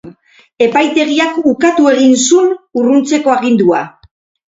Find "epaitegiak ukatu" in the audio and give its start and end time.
0.67-1.87